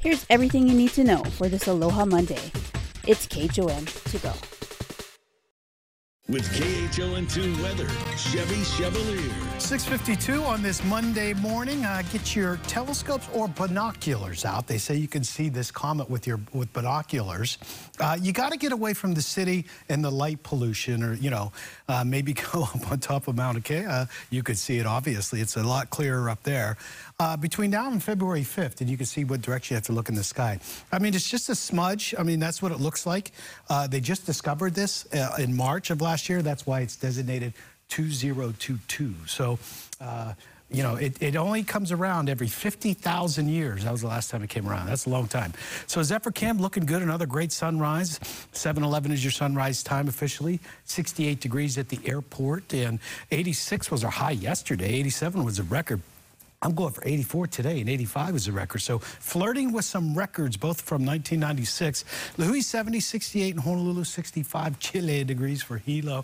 Here's 0.00 0.24
everything 0.30 0.66
you 0.66 0.72
need 0.72 0.92
to 0.92 1.04
know 1.04 1.22
for 1.24 1.46
this 1.46 1.68
Aloha 1.68 2.06
Monday. 2.06 2.50
It's 3.06 3.26
KHON 3.26 3.84
to 4.10 4.18
go. 4.18 4.32
With 6.30 6.48
KHON2 6.52 7.60
weather, 7.60 7.88
Chevy 8.16 8.62
Chevalier. 8.62 9.34
652 9.58 10.44
on 10.44 10.62
this 10.62 10.82
Monday 10.84 11.34
morning. 11.34 11.84
Uh, 11.84 12.02
get 12.12 12.36
your 12.36 12.58
telescopes 12.68 13.28
or 13.34 13.48
binoculars 13.48 14.44
out. 14.44 14.68
They 14.68 14.78
say 14.78 14.94
you 14.94 15.08
can 15.08 15.24
see 15.24 15.48
this 15.48 15.72
comet 15.72 16.08
with 16.08 16.28
your 16.28 16.38
with 16.52 16.72
binoculars. 16.72 17.58
Uh, 17.98 18.16
you 18.22 18.32
got 18.32 18.52
to 18.52 18.58
get 18.58 18.70
away 18.70 18.94
from 18.94 19.12
the 19.12 19.22
city 19.22 19.66
and 19.88 20.04
the 20.04 20.10
light 20.10 20.40
pollution, 20.44 21.02
or 21.02 21.14
you 21.14 21.30
know, 21.30 21.50
uh, 21.88 22.04
maybe 22.04 22.32
go 22.52 22.62
up 22.62 22.92
on 22.92 23.00
top 23.00 23.26
of 23.26 23.34
Mauna 23.34 23.60
Kea. 23.60 23.84
Uh, 23.84 24.06
you 24.30 24.44
could 24.44 24.56
see 24.56 24.78
it. 24.78 24.86
Obviously, 24.86 25.40
it's 25.40 25.56
a 25.56 25.64
lot 25.64 25.90
clearer 25.90 26.30
up 26.30 26.44
there. 26.44 26.76
Uh, 27.20 27.36
between 27.36 27.70
now 27.70 27.92
and 27.92 28.02
February 28.02 28.40
5th, 28.40 28.80
and 28.80 28.88
you 28.88 28.96
can 28.96 29.04
see 29.04 29.24
what 29.24 29.42
direction 29.42 29.74
you 29.74 29.76
have 29.76 29.84
to 29.84 29.92
look 29.92 30.08
in 30.08 30.14
the 30.14 30.24
sky. 30.24 30.58
I 30.90 30.98
mean, 30.98 31.14
it's 31.14 31.28
just 31.28 31.50
a 31.50 31.54
smudge. 31.54 32.14
I 32.18 32.22
mean, 32.22 32.40
that's 32.40 32.62
what 32.62 32.72
it 32.72 32.80
looks 32.80 33.04
like. 33.04 33.32
Uh, 33.68 33.86
they 33.86 34.00
just 34.00 34.24
discovered 34.24 34.74
this 34.74 35.04
in 35.38 35.54
March 35.54 35.90
of 35.90 36.00
last 36.00 36.30
year. 36.30 36.40
That's 36.40 36.64
why 36.66 36.80
it's 36.80 36.96
designated 36.96 37.52
2022. 37.90 39.14
So, 39.26 39.58
uh, 40.00 40.32
you 40.70 40.82
know, 40.82 40.94
it, 40.94 41.20
it 41.20 41.36
only 41.36 41.62
comes 41.62 41.92
around 41.92 42.30
every 42.30 42.48
50,000 42.48 43.50
years. 43.50 43.84
That 43.84 43.92
was 43.92 44.00
the 44.00 44.06
last 44.06 44.30
time 44.30 44.42
it 44.42 44.48
came 44.48 44.66
around. 44.66 44.86
That's 44.86 45.04
a 45.04 45.10
long 45.10 45.28
time. 45.28 45.52
So 45.88 46.02
Zephyr 46.02 46.30
Cam 46.30 46.56
looking 46.56 46.86
good. 46.86 47.02
Another 47.02 47.26
great 47.26 47.52
sunrise. 47.52 48.18
7-Eleven 48.54 49.12
is 49.12 49.22
your 49.22 49.30
sunrise 49.30 49.82
time 49.82 50.08
officially. 50.08 50.58
68 50.86 51.38
degrees 51.38 51.76
at 51.76 51.90
the 51.90 52.00
airport. 52.06 52.72
And 52.72 52.98
86 53.30 53.90
was 53.90 54.04
our 54.04 54.10
high 54.10 54.30
yesterday. 54.30 54.94
87 54.94 55.44
was 55.44 55.58
a 55.58 55.64
record. 55.64 56.00
I'm 56.62 56.74
going 56.74 56.92
for 56.92 57.02
84 57.06 57.46
today, 57.46 57.80
and 57.80 57.88
85 57.88 58.36
is 58.36 58.46
a 58.46 58.52
record. 58.52 58.80
So 58.80 58.98
flirting 58.98 59.72
with 59.72 59.86
some 59.86 60.14
records, 60.14 60.58
both 60.58 60.82
from 60.82 61.06
1996. 61.06 62.04
Lihue 62.36 62.62
70, 62.62 63.00
68, 63.00 63.54
and 63.54 63.64
Honolulu 63.64 64.04
65 64.04 64.78
chilly 64.78 65.24
degrees 65.24 65.62
for 65.62 65.78
Hilo. 65.78 66.22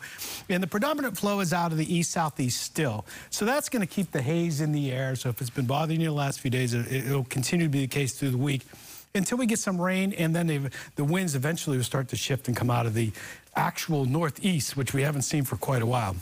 And 0.51 0.62
the 0.62 0.67
predominant 0.67 1.17
flow 1.17 1.41
is 1.41 1.55
out 1.55 1.73
of 1.73 1.78
the 1.78 1.95
east-southeast 1.95 2.61
still. 2.61 3.06
So 3.31 3.47
that's 3.47 3.70
going 3.70 3.81
to 3.81 3.87
keep 3.87 4.12
the 4.12 4.20
haze 4.20 4.61
in 4.61 4.73
the 4.73 4.93
air. 4.93 5.17
So 5.17 5.31
if 5.31 5.41
it's 5.41 5.48
been 5.48 5.65
bothering 5.65 6.03
you 6.03 6.09
the 6.09 6.15
last 6.15 6.41
few 6.41 6.50
days, 6.50 6.75
it, 6.75 7.09
will 7.09 7.25
continue 7.25 7.65
to 7.65 7.71
be 7.71 7.81
the 7.81 7.87
case 7.87 8.12
through 8.12 8.33
the 8.33 8.37
week 8.37 8.61
until 9.15 9.39
we 9.39 9.47
get 9.47 9.59
some 9.59 9.81
rain, 9.81 10.12
and 10.12 10.37
then 10.37 10.71
the 10.97 11.05
winds 11.05 11.34
eventually 11.34 11.78
will 11.78 11.84
start 11.84 12.09
to 12.09 12.17
shift 12.17 12.47
and 12.47 12.55
come 12.55 12.71
out 12.71 12.84
of 12.84 12.93
the 12.93 13.11
actual 13.55 14.05
northeast, 14.05 14.77
which 14.77 14.93
we 14.93 15.00
haven't 15.00 15.23
seen 15.23 15.45
for 15.45 15.56
quite 15.56 15.81
a 15.81 15.87
while 15.87 16.15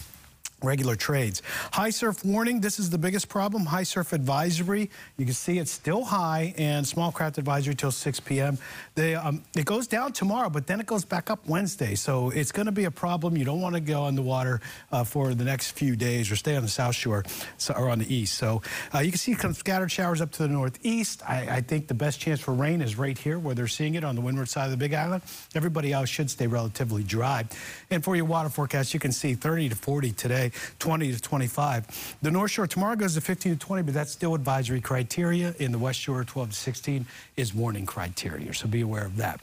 regular 0.63 0.97
trades. 0.97 1.43
High 1.73 1.91
surf 1.91 2.25
warning, 2.25 2.61
this 2.61 2.79
is 2.79 2.91
the 2.91 2.99
biggest 2.99 3.29
problem. 3.29 3.67
High 3.67 3.83
surf 3.83 4.13
advisory, 4.13 4.91
you 5.17 5.25
can 5.25 5.35
see 5.35 5.59
it's 5.59 5.71
still 5.71 6.05
high 6.05 6.55
and 6.57 6.87
small 6.87 7.13
craft 7.13 7.39
advisory 7.39 7.75
till 7.75 7.91
6 7.91 8.21
p.m. 8.21 8.59
They, 8.95 9.15
um, 9.15 9.43
it 9.57 9.65
goes 9.65 9.87
down 9.87 10.13
tomorrow, 10.13 10.49
but 10.51 10.67
then 10.67 10.81
it 10.81 10.87
goes 10.87 11.05
back 11.05 11.31
up 11.31 11.47
Wednesday. 11.47 11.95
So 11.95 12.31
it's 12.31 12.53
going 12.53 12.67
to 12.67 12.73
be 12.73 12.85
a 12.85 12.91
problem. 12.91 13.37
You 13.37 13.45
don't 13.45 13.61
want 13.61 13.75
to 13.75 13.81
go 13.81 14.03
on 14.03 14.15
the 14.15 14.23
water 14.23 14.61
uh, 14.91 15.05
for 15.05 15.35
the 15.35 15.45
next 15.45 15.73
few 15.73 15.97
days 15.97 16.31
or 16.31 16.37
stay 16.37 16.57
on 16.57 16.63
the 16.63 16.69
South 16.69 16.95
Shore 16.95 17.25
so, 17.59 17.75
or 17.75 17.91
on 17.91 17.99
the 17.99 18.15
east. 18.15 18.35
So 18.35 18.63
uh, 18.95 19.01
you 19.01 19.11
can 19.11 19.19
see 19.19 19.35
some 19.35 19.55
scattered 19.55 19.91
showers 19.91 20.21
up 20.21 20.33
to 20.33 20.43
the 20.43 20.49
northeast. 20.49 21.23
I, 21.29 21.57
I 21.57 21.61
think 21.61 21.89
the 21.89 21.95
best 21.95 22.21
chance 22.21 22.41
for 22.41 22.55
rain 22.55 22.81
is 22.81 22.97
right 22.97 23.17
here 23.17 23.39
where 23.39 23.55
they're 23.55 23.69
seeing 23.69 23.95
it 23.95 24.05
on 24.05 24.15
the 24.15 24.21
windward 24.21 24.49
side 24.49 24.67
of 24.67 24.71
the 24.71 24.77
Big 24.77 24.95
Island. 24.95 25.23
Everybody 25.55 25.93
else 25.93 26.09
should 26.09 26.31
stay 26.31 26.47
relatively 26.47 27.03
dry. 27.03 27.45
And 27.91 28.03
for 28.03 28.17
your 28.17 28.25
water 28.25 28.49
forecast, 28.49 28.95
you 28.95 29.01
can 29.01 29.13
see 29.13 29.35
30 29.35 29.71
to 29.71 29.77
40 29.77 30.13
today. 30.13 30.53
20 30.79 31.13
to 31.13 31.21
25. 31.21 32.17
The 32.23 32.31
North 32.31 32.51
Shore 32.51 32.67
tomorrow 32.67 32.97
goes 32.97 33.15
to 33.15 33.21
15 33.21 33.53
to 33.53 33.59
20, 33.59 33.83
but 33.83 33.95
that's 33.95 34.13
still 34.13 34.35
advisory 34.35 34.81
criteria. 34.81 35.55
In 35.59 35.73
the 35.73 35.79
West 35.79 36.01
Shore, 36.01 36.25
12 36.25 36.51
to 36.51 36.57
16 36.57 37.07
is 37.37 37.55
warning 37.55 37.87
criteria, 37.87 38.53
so 38.55 38.69
be 38.69 38.81
aware 38.81 39.05
of 39.05 39.17
that. 39.17 39.41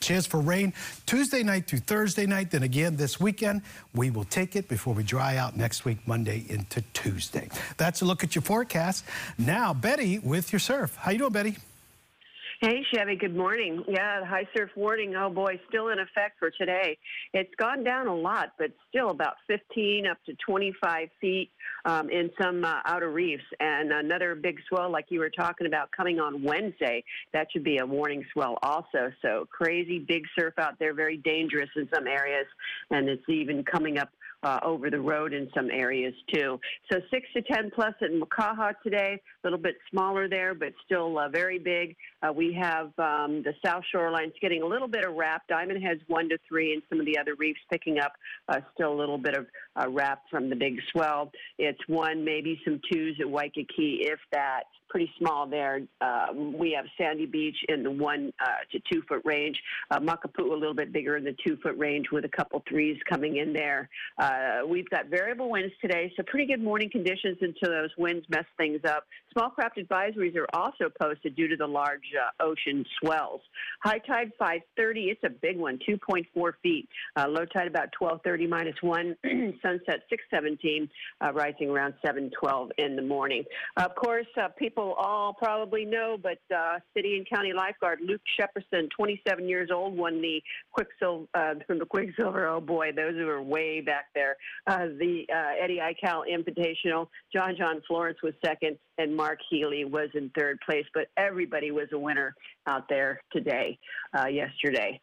Chance 0.00 0.26
for 0.26 0.40
rain 0.40 0.74
Tuesday 1.06 1.42
night 1.42 1.66
through 1.66 1.78
Thursday 1.78 2.26
night. 2.26 2.50
Then 2.50 2.62
again 2.62 2.96
this 2.96 3.18
weekend, 3.18 3.62
we 3.94 4.10
will 4.10 4.24
take 4.24 4.54
it 4.54 4.68
before 4.68 4.92
we 4.92 5.02
dry 5.02 5.38
out 5.38 5.56
next 5.56 5.86
week, 5.86 5.98
Monday 6.06 6.44
into 6.48 6.82
Tuesday. 6.92 7.48
That's 7.78 8.02
a 8.02 8.04
look 8.04 8.22
at 8.22 8.34
your 8.34 8.42
forecast. 8.42 9.04
Now, 9.38 9.72
Betty 9.72 10.18
with 10.18 10.52
your 10.52 10.60
surf. 10.60 10.94
How 10.96 11.10
you 11.10 11.18
doing, 11.18 11.32
Betty? 11.32 11.56
Hey, 12.60 12.84
Chevy, 12.92 13.16
good 13.16 13.34
morning. 13.34 13.82
Yeah, 13.88 14.20
the 14.20 14.26
high 14.26 14.46
surf 14.56 14.70
warning, 14.76 15.16
oh 15.16 15.28
boy, 15.28 15.58
still 15.68 15.88
in 15.88 15.98
effect 15.98 16.38
for 16.38 16.50
today. 16.50 16.96
It's 17.32 17.52
gone 17.56 17.82
down 17.82 18.06
a 18.06 18.14
lot, 18.14 18.52
but 18.58 18.70
still 18.88 19.10
about 19.10 19.34
15 19.48 20.06
up 20.06 20.18
to 20.26 20.34
25 20.46 21.08
feet 21.20 21.50
um, 21.84 22.08
in 22.10 22.30
some 22.40 22.64
uh, 22.64 22.76
outer 22.86 23.10
reefs. 23.10 23.42
And 23.58 23.92
another 23.92 24.36
big 24.36 24.60
swell, 24.68 24.90
like 24.90 25.06
you 25.08 25.18
were 25.18 25.30
talking 25.30 25.66
about, 25.66 25.90
coming 25.90 26.20
on 26.20 26.44
Wednesday. 26.44 27.02
That 27.32 27.48
should 27.52 27.64
be 27.64 27.78
a 27.78 27.86
warning 27.86 28.24
swell 28.32 28.58
also. 28.62 29.12
So 29.20 29.48
crazy 29.50 29.98
big 29.98 30.22
surf 30.38 30.54
out 30.58 30.78
there, 30.78 30.94
very 30.94 31.16
dangerous 31.16 31.70
in 31.74 31.88
some 31.92 32.06
areas. 32.06 32.46
And 32.90 33.08
it's 33.08 33.28
even 33.28 33.64
coming 33.64 33.98
up 33.98 34.10
uh, 34.44 34.60
over 34.62 34.90
the 34.90 35.00
road 35.00 35.32
in 35.32 35.48
some 35.54 35.70
areas 35.70 36.14
too. 36.32 36.60
So 36.92 37.00
6 37.10 37.26
to 37.34 37.42
10 37.42 37.70
plus 37.74 37.94
at 38.02 38.10
Makaha 38.10 38.74
today, 38.82 39.20
a 39.42 39.46
little 39.46 39.58
bit 39.58 39.76
smaller 39.90 40.28
there, 40.28 40.54
but 40.54 40.72
still 40.84 41.18
uh, 41.18 41.28
very 41.28 41.58
big. 41.58 41.96
Uh, 42.22 42.32
we 42.32 42.52
have 42.52 42.86
um, 42.98 43.42
the 43.42 43.54
South 43.64 43.82
Shorelines 43.94 44.32
getting 44.40 44.62
a 44.62 44.66
little 44.66 44.88
bit 44.88 45.04
of 45.04 45.14
wrap. 45.14 45.46
Diamond 45.48 45.82
Head's 45.82 46.02
1 46.08 46.28
to 46.28 46.38
3, 46.48 46.74
and 46.74 46.82
some 46.88 47.00
of 47.00 47.06
the 47.06 47.18
other 47.18 47.34
reefs 47.34 47.60
picking 47.70 47.98
up 47.98 48.12
uh, 48.48 48.60
still 48.74 48.92
a 48.92 48.98
little 48.98 49.18
bit 49.18 49.36
of 49.36 49.46
uh, 49.76 49.88
wrap 49.90 50.22
from 50.30 50.50
the 50.50 50.56
big 50.56 50.78
swell. 50.92 51.32
It's 51.58 51.80
1, 51.86 52.24
maybe 52.24 52.60
some 52.64 52.80
2s 52.92 53.20
at 53.20 53.28
Waikiki, 53.28 54.00
if 54.02 54.18
that 54.32 54.64
pretty 54.94 55.10
small 55.18 55.44
there. 55.44 55.80
Uh, 56.00 56.26
we 56.32 56.70
have 56.70 56.84
Sandy 56.96 57.26
Beach 57.26 57.56
in 57.68 57.82
the 57.82 57.90
one 57.90 58.32
uh, 58.40 58.46
to 58.70 58.80
two 58.92 59.02
foot 59.08 59.22
range. 59.24 59.60
Uh, 59.90 59.98
Makapu'u 59.98 60.52
a 60.52 60.54
little 60.54 60.72
bit 60.72 60.92
bigger 60.92 61.16
in 61.16 61.24
the 61.24 61.34
two 61.44 61.56
foot 61.64 61.76
range 61.76 62.06
with 62.12 62.24
a 62.24 62.28
couple 62.28 62.62
threes 62.68 62.96
coming 63.10 63.38
in 63.38 63.52
there. 63.52 63.88
Uh, 64.34 64.66
we've 64.66 64.88
got 64.90 65.06
variable 65.06 65.50
winds 65.50 65.72
today, 65.80 66.12
so 66.16 66.22
pretty 66.26 66.46
good 66.46 66.62
morning 66.62 66.90
conditions 66.90 67.38
until 67.40 67.70
those 67.70 67.90
winds 67.96 68.26
mess 68.28 68.44
things 68.56 68.80
up. 68.86 69.04
Small 69.32 69.50
craft 69.50 69.78
advisories 69.78 70.36
are 70.36 70.46
also 70.52 70.90
posted 71.00 71.34
due 71.34 71.48
to 71.48 71.56
the 71.56 71.66
large 71.66 72.12
uh, 72.20 72.44
ocean 72.44 72.84
swells. 73.00 73.40
High 73.82 73.98
tide 73.98 74.32
5:30. 74.40 75.10
It's 75.10 75.24
a 75.24 75.30
big 75.30 75.58
one, 75.58 75.78
2.4 75.88 76.52
feet. 76.62 76.88
Uh, 77.16 77.26
low 77.28 77.44
tide 77.44 77.66
about 77.66 77.88
12:30 78.00 78.48
minus 78.48 78.76
one. 78.82 79.16
Sunset 79.62 80.02
6:17, 80.32 80.88
rising 81.32 81.70
around 81.70 81.94
7:12 82.04 82.70
in 82.78 82.96
the 82.96 83.02
morning. 83.02 83.44
Of 83.76 83.94
course, 83.94 84.26
people 84.58 84.74
people 84.74 84.94
all 84.94 85.32
probably 85.34 85.84
know, 85.84 86.16
but 86.20 86.38
uh, 86.54 86.78
city 86.94 87.16
and 87.16 87.28
county 87.28 87.52
lifeguard 87.52 88.00
Luke 88.04 88.20
Shepardson, 88.38 88.88
27 88.96 89.48
years 89.48 89.70
old, 89.72 89.96
won 89.96 90.20
the 90.20 90.42
Quiksilver 90.72 91.26
uh, 91.34 91.54
from 91.66 91.78
the 91.78 91.86
Quiksilver. 91.86 92.46
Oh 92.46 92.60
boy, 92.60 92.90
those 92.92 93.14
who 93.14 93.28
are 93.28 93.42
way 93.42 93.80
back 93.80 94.06
there. 94.14 94.23
Uh, 94.66 94.86
the 94.98 95.24
uh, 95.32 95.62
Eddie 95.62 95.80
Aikau 95.80 96.22
Invitational. 96.28 97.08
John 97.32 97.54
John 97.58 97.82
Florence 97.86 98.18
was 98.22 98.34
second, 98.44 98.78
and 98.98 99.14
Mark 99.14 99.38
Healy 99.50 99.84
was 99.84 100.08
in 100.14 100.30
third 100.36 100.58
place. 100.64 100.84
But 100.94 101.08
everybody 101.16 101.70
was 101.70 101.88
a 101.92 101.98
winner 101.98 102.34
out 102.66 102.88
there 102.88 103.20
today, 103.32 103.78
uh, 104.18 104.26
yesterday. 104.26 105.00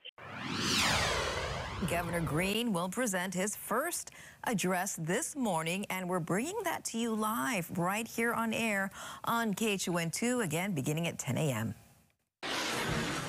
Governor 1.90 2.22
Green 2.22 2.74
will 2.74 2.90
present 2.90 3.34
his 3.34 3.56
first 3.56 4.12
address 4.44 4.96
this 5.00 5.36
morning, 5.36 5.86
and 5.90 6.08
we're 6.08 6.20
bringing 6.20 6.58
that 6.64 6.84
to 6.86 7.00
you 7.00 7.16
live 7.16 7.72
right 7.78 8.08
here 8.08 8.34
on 8.34 8.54
air 8.54 8.92
on 9.24 9.56
KHON2, 9.56 10.44
again, 10.44 10.74
beginning 10.74 11.08
at 11.08 11.18
10 11.18 11.38
a.m. 11.38 11.74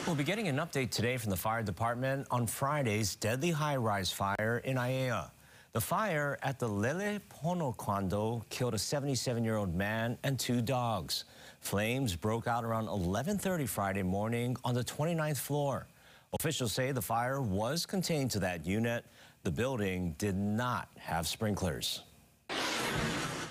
We'll 0.07 0.17
be 0.17 0.25
getting 0.25 0.49
an 0.49 0.57
update 0.57 0.91
today 0.91 1.17
from 1.17 1.31
the 1.31 1.37
fire 1.37 1.63
department 1.63 2.27
on 2.31 2.47
Friday's 2.47 3.17
deadly 3.17 3.53
high-rise 3.53 4.13
fire 4.13 4.61
in 4.65 4.77
Aiea. 4.77 5.31
The 5.75 5.81
fire 5.81 6.39
at 6.43 6.59
the 6.59 6.69
Lele 6.69 7.19
Pono 7.31 7.75
condo 7.75 8.45
killed 8.51 8.75
a 8.75 8.77
77-year-old 8.77 9.75
man 9.75 10.19
and 10.23 10.39
two 10.39 10.61
dogs. 10.61 11.25
Flames 11.61 12.15
broke 12.15 12.47
out 12.47 12.63
around 12.63 12.89
11.30 12.89 13.67
Friday 13.67 14.03
morning 14.03 14.55
on 14.65 14.75
the 14.75 14.85
29th 14.85 15.39
floor. 15.39 15.87
Officials 16.35 16.75
say 16.75 16.93
the 16.93 17.01
fire 17.01 17.41
was 17.41 17.87
contained 17.87 18.31
to 18.33 18.39
that 18.41 18.67
unit. 18.67 19.07
The 19.45 19.51
building 19.51 20.15
did 20.19 20.37
not 20.37 20.91
have 20.99 21.27
sprinklers. 21.27 22.03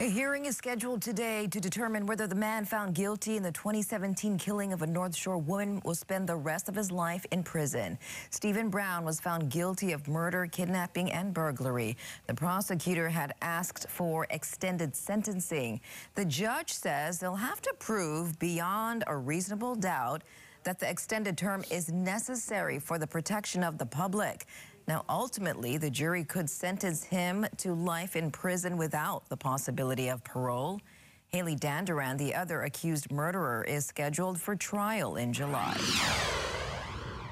A 0.01 0.09
hearing 0.09 0.48
is 0.48 0.57
scheduled 0.57 1.03
today 1.03 1.45
to 1.45 1.59
determine 1.59 2.07
whether 2.07 2.25
the 2.25 2.33
man 2.33 2.65
found 2.65 2.95
guilty 2.95 3.38
in 3.38 3.44
the 3.44 3.51
2017 3.51 4.36
killing 4.39 4.74
of 4.74 4.81
a 4.81 4.88
North 4.88 5.15
Shore 5.15 5.38
woman 5.38 5.80
will 5.86 5.94
spend 5.94 6.27
the 6.27 6.36
rest 6.36 6.68
of 6.68 6.74
his 6.74 6.92
life 6.92 7.24
in 7.30 7.44
prison. 7.44 8.00
Stephen 8.31 8.69
Brown 8.69 9.06
was 9.06 9.19
found 9.19 9.51
guilty 9.51 9.92
of 9.92 10.07
murder, 10.07 10.48
kidnapping, 10.48 11.12
and 11.12 11.36
burglary. 11.36 11.98
The 12.25 12.33
prosecutor 12.33 13.09
had 13.09 13.36
asked 13.44 13.88
for 13.89 14.25
extended 14.31 14.95
sentencing. 14.95 15.80
The 16.15 16.25
judge 16.25 16.74
says 16.74 17.19
they'll 17.19 17.36
have 17.36 17.62
to 17.62 17.74
prove 17.77 18.39
beyond 18.39 19.03
a 19.06 19.15
reasonable 19.15 19.75
doubt 19.75 20.24
that 20.63 20.80
the 20.80 20.89
extended 20.89 21.38
term 21.38 21.63
is 21.69 21.92
necessary 21.92 22.80
for 22.80 22.98
the 22.98 23.07
protection 23.07 23.63
of 23.63 23.77
the 23.77 23.86
public. 23.86 24.48
Now, 24.91 25.05
ultimately, 25.07 25.77
the 25.77 25.89
jury 25.89 26.25
could 26.25 26.49
sentence 26.49 27.01
him 27.01 27.45
to 27.59 27.73
life 27.73 28.17
in 28.17 28.29
prison 28.29 28.75
without 28.75 29.29
the 29.29 29.38
possibility 29.38 30.09
of 30.09 30.21
parole. 30.25 30.81
Haley 31.29 31.55
Dandurand, 31.55 32.17
the 32.17 32.35
other 32.35 32.63
accused 32.63 33.09
murderer, 33.09 33.63
is 33.63 33.85
scheduled 33.85 34.38
for 34.38 34.53
trial 34.53 35.15
in 35.15 35.31
July. 35.31 35.77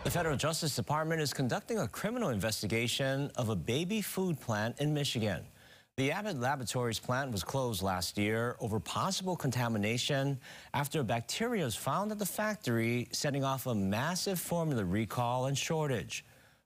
The 0.06 0.10
Federal 0.10 0.38
Justice 0.38 0.74
Department 0.74 1.20
is 1.20 1.34
conducting 1.34 1.80
a 1.80 1.88
criminal 1.90 2.30
investigation 2.30 3.30
of 3.36 3.50
a 3.50 3.58
baby 3.58 4.02
food 4.02 4.40
plant 4.40 4.80
in 4.80 4.94
Michigan. 4.94 5.44
The 5.98 6.14
Abbott 6.14 6.40
Laboratories 6.40 6.98
plant 6.98 7.30
was 7.30 7.44
closed 7.44 7.82
last 7.84 8.18
year 8.18 8.56
over 8.62 8.80
possible 8.80 9.36
contamination 9.36 10.40
after 10.74 11.04
bacteria 11.04 11.66
was 11.66 11.76
found 11.76 12.14
at 12.14 12.20
the 12.20 12.26
factory, 12.26 13.10
setting 13.12 13.44
off 13.44 13.68
a 13.68 13.76
massive 13.76 14.40
formula 14.40 14.86
recall 14.86 15.48
and 15.48 15.58
shortage. 15.58 16.24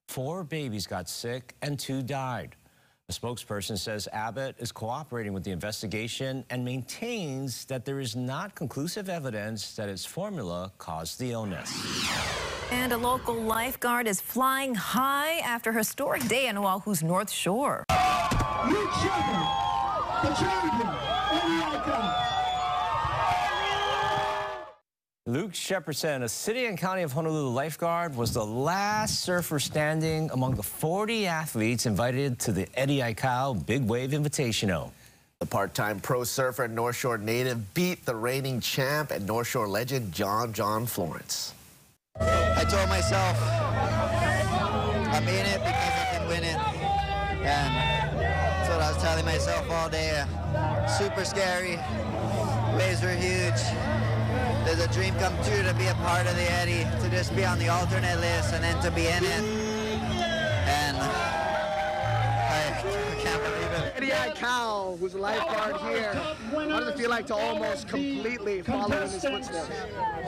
Four 0.07 0.43
babies 0.43 0.85
got 0.85 1.09
sick 1.09 1.55
and 1.61 1.79
two 1.79 2.01
died. 2.01 2.55
A 3.09 3.11
spokesperson 3.13 3.77
says 3.77 4.07
Abbott 4.13 4.55
is 4.59 4.71
cooperating 4.71 5.33
with 5.33 5.43
the 5.43 5.51
investigation 5.51 6.45
and 6.49 6.63
maintains 6.63 7.65
that 7.65 7.83
there 7.83 7.99
is 7.99 8.15
not 8.15 8.55
conclusive 8.55 9.09
evidence 9.09 9.75
that 9.75 9.89
its 9.89 10.05
formula 10.05 10.71
caused 10.77 11.19
the 11.19 11.31
illness. 11.31 11.71
And 12.71 12.93
a 12.93 12.97
local 12.97 13.35
lifeguard 13.35 14.07
is 14.07 14.21
flying 14.21 14.73
high 14.73 15.39
after 15.39 15.71
a 15.71 15.73
historic 15.73 16.25
day 16.27 16.47
in 16.47 16.57
Oahu's 16.57 17.03
North 17.03 17.29
Shore. 17.29 17.83
Luke 17.89 18.91
Shepard, 19.01 20.23
the 20.23 20.33
champion, 20.35 20.87
Luke 25.25 25.53
Shepardson, 25.53 26.23
a 26.23 26.27
city 26.27 26.65
and 26.65 26.77
county 26.77 27.01
of 27.01 27.13
Honolulu 27.13 27.47
lifeguard, 27.51 28.13
was 28.13 28.33
the 28.33 28.45
last 28.45 29.21
surfer 29.21 29.57
standing 29.57 30.29
among 30.31 30.55
the 30.55 30.63
40 30.63 31.27
athletes 31.27 31.85
invited 31.85 32.37
to 32.39 32.51
the 32.51 32.67
Eddie 32.75 32.97
Aikau 32.97 33.65
Big 33.65 33.83
Wave 33.87 34.09
Invitational. 34.09 34.91
The 35.39 35.45
part-time 35.45 36.01
pro 36.01 36.25
surfer 36.25 36.65
and 36.65 36.75
North 36.75 36.97
Shore 36.97 37.17
native 37.17 37.73
beat 37.73 38.05
the 38.05 38.13
reigning 38.13 38.59
champ 38.59 39.11
and 39.11 39.25
North 39.25 39.47
Shore 39.47 39.65
legend 39.65 40.11
John 40.11 40.51
John 40.51 40.85
Florence. 40.85 41.53
I 42.19 42.65
told 42.69 42.89
myself 42.89 43.37
I'm 45.07 45.23
in 45.23 45.45
it 45.45 45.59
because 45.59 45.93
I 46.01 46.07
can 46.11 46.27
win 46.27 46.43
it. 46.43 46.57
And 47.47 48.17
that's 48.17 48.69
what 48.69 48.81
I 48.81 48.91
was 48.91 49.01
telling 49.01 49.23
myself 49.23 49.71
all 49.71 49.89
day. 49.89 50.25
Super 50.97 51.23
scary. 51.23 51.79
Waves 52.77 53.01
were 53.01 53.15
huge. 53.15 54.22
There's 54.65 54.79
a 54.79 54.87
dream 54.93 55.13
come 55.15 55.35
true 55.43 55.61
to 55.61 55.73
be 55.73 55.87
a 55.87 55.93
part 55.95 56.25
of 56.25 56.35
the 56.35 56.51
Eddie, 56.51 56.87
to 57.03 57.09
just 57.09 57.35
be 57.35 57.43
on 57.43 57.59
the 57.59 57.67
alternate 57.67 58.17
list 58.21 58.53
and 58.53 58.63
then 58.63 58.81
to 58.81 58.91
be 58.91 59.07
in 59.07 59.23
it. 59.23 59.43
And 60.65 60.97
I, 60.97 61.13
can't 63.21 63.43
believe 63.43 63.71
it. 63.71 63.93
Eddie 63.97 64.11
Aikau, 64.11 64.97
who's 64.99 65.15
a 65.15 65.17
lifeguard 65.17 65.75
here, 65.81 66.13
how 66.13 66.79
does 66.79 66.87
it 66.87 66.97
feel 66.97 67.09
like 67.09 67.27
to 67.27 67.35
almost 67.35 67.89
completely 67.89 68.61
follow 68.61 68.95
in 69.01 69.09
his 69.09 69.21
footsteps? 69.21 69.69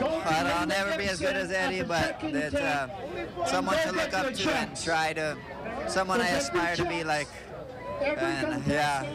I'll 0.01 0.67
never 0.67 0.97
be 0.97 1.05
as 1.05 1.21
good 1.21 1.37
as 1.37 1.51
Eddie, 1.51 1.83
but 1.83 2.17
it's 2.21 2.55
uh, 2.55 2.89
someone 3.45 3.77
to 3.83 3.93
look 3.93 4.13
up 4.13 4.33
to 4.33 4.51
and 4.51 4.75
try 4.75 5.13
to, 5.13 5.37
someone 5.87 6.19
I 6.19 6.27
aspire 6.27 6.75
to 6.75 6.85
be 6.85 7.05
like. 7.05 7.27
And 8.01 8.67
yeah, 8.67 9.05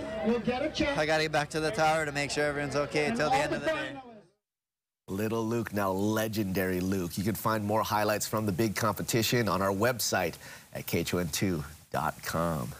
I 0.97 1.05
got 1.05 1.19
to 1.19 1.25
get 1.25 1.33
back 1.33 1.51
to 1.51 1.61
the 1.61 1.71
tower 1.71 2.07
to 2.07 2.13
make 2.13 2.31
sure 2.31 2.45
everyone's 2.45 2.77
okay 2.77 3.07
until 3.07 3.29
the 3.29 3.37
end 3.37 3.53
of 3.53 3.61
the 3.61 3.67
day. 3.67 4.01
Little 5.11 5.45
Luke, 5.45 5.73
now 5.73 5.91
legendary 5.91 6.81
Luke. 6.81 7.19
You 7.19 7.25
can 7.25 7.35
find 7.35 7.65
more 7.65 7.83
highlights 7.83 8.29
from 8.29 8.47
the 8.47 8.53
big 8.53 8.77
competition 8.77 9.49
on 9.49 9.61
our 9.61 9.73
website 9.73 10.35
at 10.73 10.87
KHON2.com. 10.87 12.73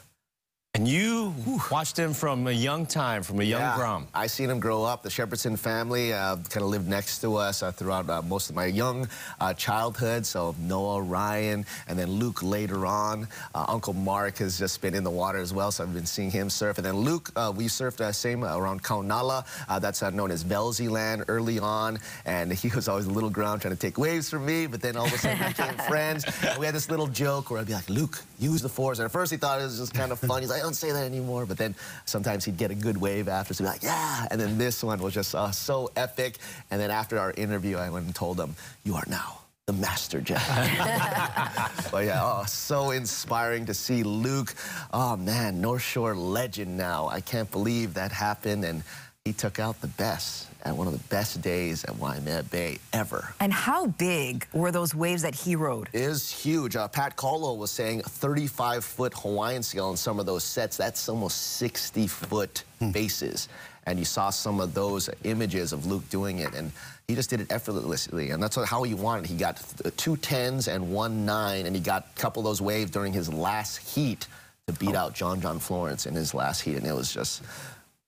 And 0.81 0.89
you 0.89 1.35
watched 1.71 1.99
him 1.99 2.15
from 2.15 2.47
a 2.47 2.53
young 2.53 2.87
time, 2.87 3.23
from 3.23 3.39
a 3.41 3.45
young 3.45 3.61
yeah, 3.61 3.77
Grom. 3.77 4.07
I 4.15 4.27
seen 4.27 4.49
him 4.49 4.59
grow 4.61 4.83
up. 4.83 5.03
The 5.03 5.11
Shepardson 5.11 5.59
family 5.59 6.15
uh, 6.15 6.37
kind 6.37 6.65
of 6.65 6.71
lived 6.71 6.89
next 6.89 7.19
to 7.21 7.37
us 7.37 7.63
uh, 7.63 7.71
throughout 7.71 8.09
uh, 8.09 8.23
most 8.23 8.49
of 8.49 8.57
my 8.57 8.65
young 8.65 9.07
uh, 9.43 9.53
childhood. 9.53 10.25
So 10.25 10.55
Noah, 10.59 11.03
Ryan, 11.03 11.67
and 11.87 11.99
then 11.99 12.11
Luke 12.11 12.43
later 12.43 12.87
on. 12.87 13.29
Uh, 13.55 13.67
Uncle 13.69 13.93
Mark 13.93 14.39
has 14.39 14.59
just 14.59 14.81
been 14.81 14.95
in 14.95 15.05
the 15.05 15.11
water 15.11 15.37
as 15.37 15.53
well, 15.53 15.71
so 15.71 15.85
I've 15.85 15.93
been 15.93 16.07
seeing 16.07 16.31
him 16.31 16.49
surf. 16.49 16.79
And 16.79 16.87
then 16.87 16.97
Luke, 16.97 17.31
uh, 17.37 17.53
we 17.55 17.67
surfed 17.67 18.01
uh, 18.01 18.11
same 18.11 18.43
around 18.43 18.83
Kaunala. 18.83 19.45
that's 19.83 20.01
known 20.01 20.31
as 20.31 20.43
Velzy 20.43 20.89
Land 20.89 21.25
early 21.29 21.59
on. 21.59 21.99
And 22.25 22.51
he 22.51 22.69
was 22.75 22.89
always 22.89 23.05
a 23.05 23.11
little 23.11 23.29
grom 23.29 23.61
trying 23.61 23.75
to 23.75 23.81
take 23.81 23.99
waves 23.99 24.31
from 24.31 24.47
me, 24.47 24.67
but 24.67 24.81
then 24.81 24.97
all 24.97 25.05
of 25.05 25.13
a 25.13 25.19
sudden 25.19 25.41
we 25.41 25.49
became 25.49 25.77
friends. 25.89 26.25
And 26.43 26.59
we 26.59 26.65
had 26.65 26.75
this 26.75 26.89
little 26.89 27.07
joke 27.07 27.51
where 27.51 27.61
I'd 27.61 27.67
be 27.67 27.75
like, 27.75 27.91
Luke, 27.91 28.25
use 28.39 28.63
the 28.63 28.71
force. 28.71 28.99
And 28.99 29.05
at 29.05 29.13
first 29.13 29.31
he 29.31 29.37
thought 29.37 29.61
it 29.61 29.65
was 29.65 29.79
just 29.79 29.93
kind 29.93 30.11
of 30.11 30.19
fun. 30.19 30.41
He's 30.41 30.49
like, 30.49 30.70
don't 30.71 30.77
say 30.77 30.93
that 30.93 31.05
anymore. 31.05 31.47
But 31.47 31.59
then 31.59 31.75
sometimes 32.05 32.45
he'd 32.45 32.57
get 32.57 32.71
a 32.71 32.75
good 32.77 32.97
wave 32.97 33.29
after, 33.29 33.55
so 33.55 33.65
he'd 33.65 33.69
be 33.69 33.73
like, 33.73 33.83
yeah. 33.83 34.29
And 34.31 34.41
then 34.41 34.57
this 34.57 34.85
one 34.85 35.01
was 35.01 35.15
just 35.15 35.35
uh, 35.35 35.51
so 35.51 35.91
epic. 35.97 36.39
And 36.71 36.81
then 36.81 36.91
after 36.93 37.19
our 37.19 37.33
interview, 37.33 37.77
I 37.77 37.91
went 37.91 38.07
and 38.07 38.15
told 38.15 38.39
him, 38.39 38.55
you 38.85 38.95
are 38.95 39.05
now 39.09 39.41
the 39.67 39.73
master 39.73 40.21
Jedi. 40.21 41.91
but 41.91 42.05
yeah, 42.05 42.21
oh, 42.23 42.45
so 42.47 42.93
inspiring 42.93 43.67
to 43.67 43.75
see 43.75 44.05
Luke. 44.05 44.55
Oh 44.93 45.17
man, 45.17 45.61
North 45.61 45.83
Shore 45.83 46.15
legend 46.15 46.77
now. 46.77 47.09
I 47.09 47.21
can't 47.21 47.51
believe 47.51 47.95
that 47.95 48.13
happened. 48.13 48.65
And 48.65 48.85
he 49.25 49.33
took 49.33 49.59
out 49.59 49.81
the 49.81 49.89
best 49.89 50.50
at 50.65 50.77
one 50.77 50.87
of 50.87 50.93
the 50.93 51.09
best 51.09 51.41
days 51.43 51.85
at 51.85 51.97
Waimea 51.97 52.45
Bay 52.45 52.79
ever. 52.93 53.35
And 53.41 53.53
how 53.53 53.87
big 53.87 54.47
were 54.53 54.71
those 54.71 54.95
waves 54.95 55.23
that 55.23 55.35
he 55.35 55.57
rode? 55.57 55.89
It 55.93 56.03
is 56.03 56.31
huge. 56.31 56.77
Uh, 56.77 56.89
Pat 56.89 57.17
Colo 57.17 57.55
was 57.55 57.71
saying 57.71 58.03
35-foot 58.03 59.15
Hawaiian 59.15 59.63
scale 59.63 59.87
on 59.87 59.97
some 59.97 60.21
of 60.21 60.27
those 60.27 60.45
sets. 60.45 60.77
That's 60.77 61.09
almost 61.09 61.61
60-foot 61.63 62.65
hmm. 62.79 62.91
bases. 62.91 63.49
And 63.87 63.99
you 63.99 64.05
saw 64.05 64.31
some 64.31 64.61
of 64.61 64.75
those 64.75 65.09
images 65.25 65.73
of 65.73 65.87
Luke 65.87 66.09
doing 66.11 66.39
it, 66.39 66.55
and 66.55 66.71
he 67.09 67.15
just 67.15 67.31
did 67.31 67.41
it 67.41 67.51
effortlessly. 67.51 68.31
And 68.31 68.43
that's 68.43 68.57
how 68.65 68.83
he 68.83 68.95
wanted. 68.95 69.27
He 69.27 69.37
got 69.37 69.63
two 69.97 70.17
tens 70.19 70.69
and 70.69 70.93
one 70.93 71.25
nine, 71.25 71.67
and 71.67 71.75
he 71.75 71.81
got 71.81 72.07
a 72.17 72.21
couple 72.21 72.41
of 72.41 72.45
those 72.45 72.61
waves 72.61 72.91
during 72.91 73.13
his 73.13 73.33
last 73.33 73.79
heat 73.79 74.27
to 74.67 74.73
beat 74.75 74.95
oh. 74.95 74.99
out 74.99 75.15
John 75.15 75.41
John 75.41 75.59
Florence 75.59 76.07
in 76.07 76.15
his 76.15 76.35
last 76.35 76.61
heat, 76.61 76.77
and 76.77 76.87
it 76.87 76.95
was 76.95 77.13
just 77.13 77.43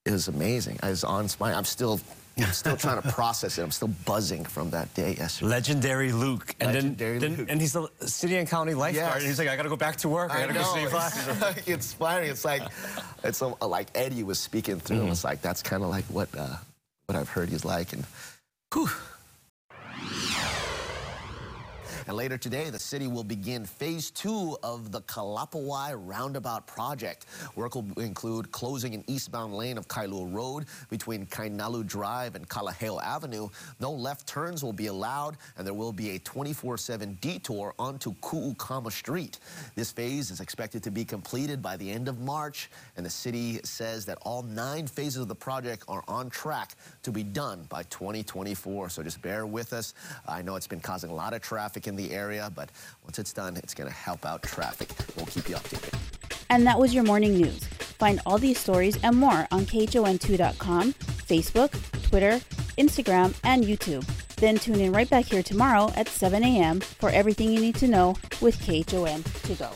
it 0.04 0.10
was 0.10 0.28
amazing. 0.28 0.78
I 0.82 0.90
was 0.90 1.04
on 1.04 1.28
spine. 1.28 1.54
I'm 1.54 1.64
still 1.64 2.00
I'm 2.38 2.52
still 2.52 2.76
trying 2.76 3.00
to 3.02 3.08
process 3.12 3.58
it. 3.58 3.62
I'm 3.62 3.70
still 3.70 3.92
buzzing 4.04 4.44
from 4.44 4.70
that 4.70 4.92
day 4.94 5.14
yesterday. 5.14 5.50
Legendary 5.50 6.12
Luke. 6.12 6.54
And 6.60 6.74
Legendary 6.74 7.18
then, 7.18 7.36
Luke. 7.36 7.48
and 7.50 7.60
he's 7.60 7.72
the 7.72 7.88
city 8.06 8.36
and 8.36 8.48
county 8.48 8.74
lifeguard. 8.74 9.20
Yes. 9.20 9.28
he's 9.28 9.38
like, 9.38 9.48
I 9.48 9.56
got 9.56 9.64
to 9.64 9.68
go 9.68 9.76
back 9.76 9.96
to 9.96 10.08
work. 10.08 10.30
I, 10.30 10.38
I 10.38 10.40
got 10.40 10.48
to 10.48 10.54
go 10.54 10.74
save 10.74 10.92
lives. 10.92 11.28
It's 11.58 11.68
inspiring. 11.68 12.30
It's 12.30 12.44
like, 12.44 12.62
it's 13.22 13.40
a, 13.40 13.46
like 13.46 13.88
Eddie 13.94 14.22
was 14.22 14.38
speaking 14.40 14.80
through. 14.80 14.98
Mm 14.98 15.06
-hmm. 15.06 15.12
It's 15.12 15.24
like, 15.24 15.42
that's 15.42 15.62
kind 15.62 15.82
of 15.82 15.94
like 15.94 16.06
what, 16.08 16.28
uh, 16.34 16.56
what 17.06 17.18
I've 17.20 17.32
heard 17.34 17.48
he's 17.50 17.64
like. 17.64 17.96
And 17.96 18.04
whew, 18.74 18.88
and 22.06 22.16
later 22.16 22.36
today, 22.36 22.70
the 22.70 22.78
city 22.78 23.06
will 23.06 23.24
begin 23.24 23.64
phase 23.64 24.10
two 24.10 24.56
of 24.62 24.90
the 24.90 25.00
Kalapawai 25.02 25.94
Roundabout 25.96 26.66
project. 26.66 27.26
Work 27.54 27.74
will 27.74 27.86
include 27.96 28.50
closing 28.50 28.94
an 28.94 29.04
eastbound 29.06 29.54
lane 29.54 29.78
of 29.78 29.86
Kailua 29.88 30.32
Road 30.32 30.66
between 30.90 31.26
Kainalu 31.26 31.86
Drive 31.86 32.34
and 32.34 32.48
Kalaheo 32.48 33.02
Avenue. 33.02 33.48
No 33.80 33.92
left 33.92 34.26
turns 34.26 34.64
will 34.64 34.72
be 34.72 34.88
allowed, 34.88 35.36
and 35.56 35.66
there 35.66 35.74
will 35.74 35.92
be 35.92 36.16
a 36.16 36.18
24-7 36.20 37.20
detour 37.20 37.74
onto 37.78 38.14
Ku'ukama 38.14 38.90
Street. 38.90 39.38
This 39.74 39.92
phase 39.92 40.30
is 40.30 40.40
expected 40.40 40.82
to 40.82 40.90
be 40.90 41.04
completed 41.04 41.62
by 41.62 41.76
the 41.76 41.90
end 41.90 42.08
of 42.08 42.18
March, 42.20 42.70
and 42.96 43.06
the 43.06 43.10
city 43.10 43.60
says 43.62 44.04
that 44.06 44.18
all 44.22 44.42
nine 44.42 44.86
phases 44.86 45.22
of 45.22 45.28
the 45.28 45.34
project 45.34 45.84
are 45.88 46.02
on 46.08 46.30
track 46.30 46.74
to 47.02 47.12
be 47.12 47.22
done 47.22 47.64
by 47.68 47.82
2024. 47.84 48.88
So 48.88 49.02
just 49.02 49.22
bear 49.22 49.46
with 49.46 49.72
us. 49.72 49.94
I 50.26 50.42
know 50.42 50.56
it's 50.56 50.66
been 50.66 50.80
causing 50.80 51.10
a 51.10 51.14
lot 51.14 51.32
of 51.32 51.42
traffic 51.42 51.86
in 51.92 51.96
the 51.96 52.12
area, 52.14 52.50
but 52.54 52.70
once 53.04 53.18
it's 53.18 53.32
done, 53.32 53.56
it's 53.56 53.74
going 53.74 53.88
to 53.88 53.94
help 53.94 54.26
out 54.26 54.42
traffic. 54.42 54.90
We'll 55.16 55.26
keep 55.26 55.48
you 55.48 55.56
updated. 55.56 55.98
And 56.50 56.66
that 56.66 56.78
was 56.78 56.92
your 56.92 57.04
morning 57.04 57.34
news. 57.34 57.64
Find 57.98 58.20
all 58.26 58.38
these 58.38 58.58
stories 58.58 58.98
and 59.02 59.16
more 59.16 59.46
on 59.50 59.64
KHON2.com, 59.64 60.92
Facebook, 60.92 61.70
Twitter, 62.02 62.40
Instagram, 62.76 63.34
and 63.44 63.64
YouTube. 63.64 64.04
Then 64.36 64.58
tune 64.58 64.80
in 64.80 64.92
right 64.92 65.08
back 65.08 65.26
here 65.26 65.42
tomorrow 65.42 65.92
at 65.96 66.08
7 66.08 66.42
a.m. 66.42 66.80
for 66.80 67.10
everything 67.10 67.52
you 67.52 67.60
need 67.60 67.76
to 67.76 67.86
know 67.86 68.16
with 68.40 68.58
KHON 68.60 69.22
to 69.44 69.54
go. 69.54 69.70